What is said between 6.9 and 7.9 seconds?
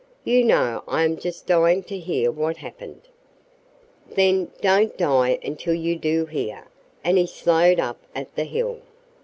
and he slowed